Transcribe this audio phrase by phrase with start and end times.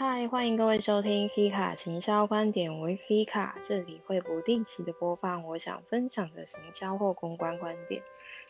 [0.00, 8.00] 嗨，欢迎各位收听 C 卡行销观点，我是 C 卡，这里会不定期的播放我想分享的行销或公关观点，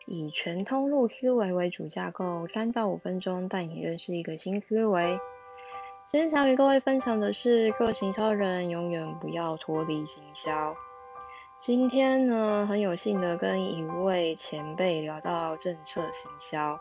[0.05, 5.19] 以全通路思维为主架构，三到五分钟带你认识一个新思维。
[6.07, 10.77] 今天想与各位分享的是，做行销人永远不要脱离行销。
[11.59, 16.79] 今天呢，很有幸的跟一位前辈聊到政策行销。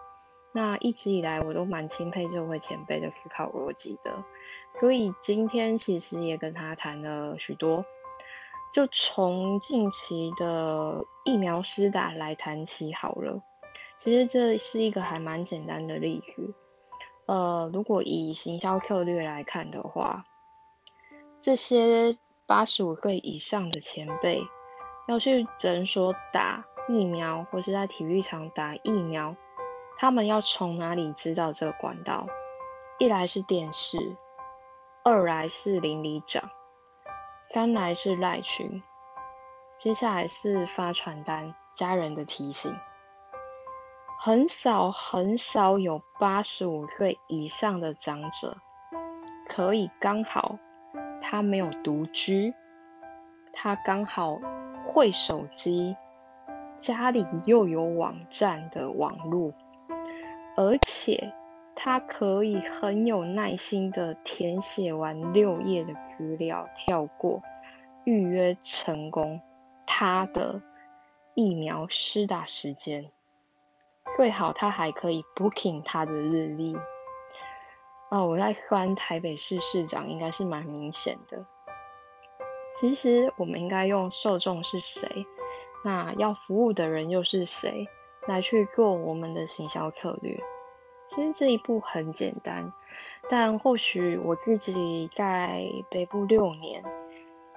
[0.54, 4.24] 那一直以来我都蛮钦佩这位前辈的思考逻辑的，
[4.80, 7.86] 所以今天其实也跟他谈了许多，
[8.74, 13.42] 就从近期的疫苗施打来谈起好了。
[13.98, 16.54] 其实这是一个还蛮简单的例子，
[17.26, 20.26] 呃，如果以行销策略来看的话，
[21.42, 22.16] 这些
[22.46, 24.44] 八十五岁以上的前辈
[25.08, 29.36] 要去诊所打疫苗，或是在体育场打疫苗。
[29.98, 32.28] 他们要从哪里知道这个管道？
[33.00, 33.98] 一来是电视，
[35.10, 36.50] 二来是邻里长，
[37.54, 38.84] 三来是赖群，
[39.80, 42.76] 接下来是发传单，家人的提醒。
[44.20, 48.58] 很少很少有八十五岁以上的长者，
[49.48, 50.60] 可以刚好
[51.22, 52.54] 他没有独居，
[53.54, 54.42] 他刚好
[54.76, 55.96] 会手机，
[56.80, 59.54] 家里又有网站的网络。
[60.58, 61.32] 而且
[61.88, 67.42] 他可以很有耐心的填写完六页的资料，跳过
[68.04, 69.40] 预约成功
[69.86, 70.62] 他的
[71.34, 73.10] 疫苗施打时间，
[74.18, 76.78] 最好他还可以 booking 他的日历。
[78.10, 81.46] 哦，我在翻台北市市长，应该是蛮明显的。
[82.76, 85.26] 其实我们应该用受众是谁，
[85.86, 87.88] 那要服务的人又是谁？
[88.28, 90.38] 来去做我们的行销策略。
[91.08, 92.72] 其实这一步很简单，
[93.30, 96.84] 但或许我自己在北部六年，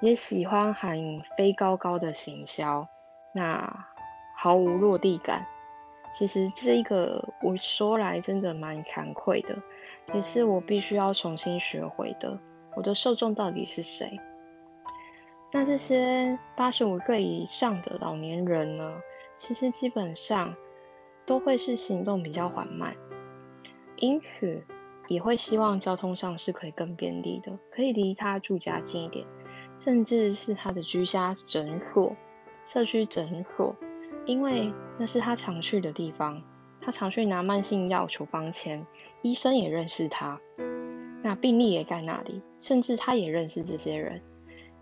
[0.00, 0.98] 也喜欢喊
[1.36, 2.89] 飞高高的行销，
[3.34, 3.86] 那
[4.36, 5.46] 毫无落地感。
[6.14, 9.62] 其实这一个我说来真的蛮惭愧的，
[10.14, 12.39] 也是我必须要重新学会的。
[12.77, 14.18] 我的受众到底是谁？
[15.52, 18.94] 那这些八十五岁以上的老年人呢？
[19.36, 20.55] 其实基本上
[21.27, 22.94] 都会是行动比较缓慢，
[24.00, 24.64] 因此
[25.06, 29.27] 也会希望交通上是可以更便利的，可以离他住家近一点，
[29.77, 32.16] 甚至是他的居家诊所、
[32.64, 33.77] 社区诊所，
[34.27, 36.42] 因为那是他常去的地方，
[36.80, 38.86] 他常去拿慢性药处方签，
[39.22, 40.40] 医生也认识他，
[41.22, 44.22] 那病历也在那里，甚至他也认识这些人。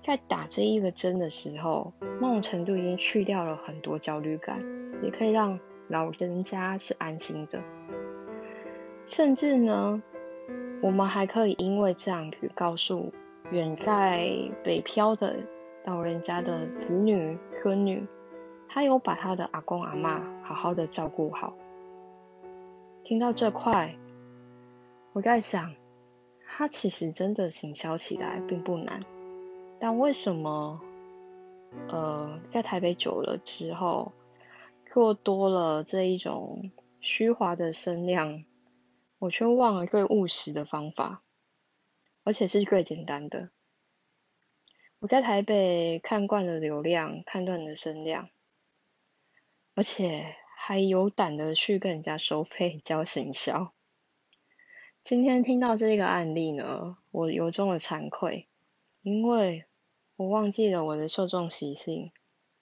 [0.00, 4.64] 在打这一个针的时候，某种程度已经去掉了很多焦虑感，
[5.02, 5.58] 也可以让
[5.88, 7.60] 老人家是安心的。
[9.08, 10.02] 甚至呢，
[10.82, 13.10] 我们还可以因为这样子告诉
[13.50, 14.28] 远在
[14.62, 15.36] 北漂的
[15.86, 18.06] 老人家的子女孙女，
[18.69, 21.54] 他有把他的阿公阿妈好好的照顾好。
[23.02, 23.96] 听到这块，
[25.14, 25.75] 我在想，
[26.46, 29.00] 他其实真的行销起来并不难。
[29.78, 30.82] 但为什么，
[31.88, 34.12] 呃，在台北久了之后，
[34.84, 36.70] 做多了这一种
[37.00, 38.44] 虚华的声量，
[39.18, 41.22] 我却忘了最务实的方法，
[42.24, 43.50] 而且是最简单的。
[44.98, 48.30] 我在台北看惯了流量，看断了声量，
[49.74, 53.72] 而且还有胆的去跟人家收费交行销。
[55.04, 58.48] 今天听到这个案例呢，我由衷的惭愧，
[59.02, 59.64] 因为。
[60.16, 62.10] 我忘记了我的受众习性，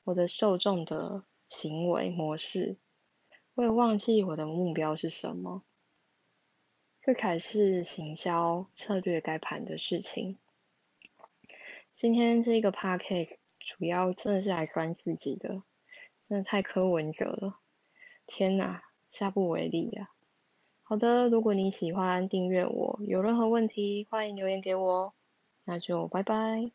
[0.04, 2.76] 我的受众的行为模式，
[3.54, 5.64] 我也忘记我的目标是什么，
[7.06, 10.38] 这才是行销策略该盘的事情。
[11.94, 15.62] 今天这个 p a c k a g e 主要真的是来酸自己的，
[16.20, 17.60] 真的太柯文哲了，
[18.26, 20.10] 天哪，下不为例啊！
[20.82, 25.14] 好的，如果你喜欢订阅我，有任何问题欢迎留言给我，
[25.62, 26.72] 那就拜拜。